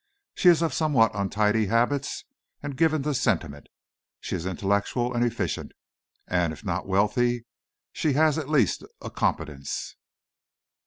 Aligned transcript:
She 0.33 0.49
is 0.49 0.63
of 0.63 0.73
somewhat 0.73 1.11
untidy 1.13 1.67
habits 1.67 2.25
and 2.63 2.75
given 2.75 3.03
to 3.03 3.13
sentiment. 3.13 3.67
She 4.19 4.35
is 4.35 4.47
intellectual 4.47 5.13
and 5.13 5.23
efficient 5.23 5.73
and, 6.27 6.51
if 6.51 6.65
not 6.65 6.87
wealthy, 6.87 7.45
she 7.93 8.13
has 8.13 8.39
at 8.39 8.49
least 8.49 8.83
a 8.99 9.11
competence." 9.11 9.95